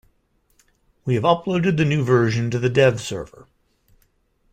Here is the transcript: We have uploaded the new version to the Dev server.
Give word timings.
We 1.05 1.13
have 1.13 1.25
uploaded 1.25 1.77
the 1.77 1.85
new 1.85 2.03
version 2.03 2.49
to 2.49 2.57
the 2.57 2.69
Dev 2.71 2.99
server. 2.99 3.45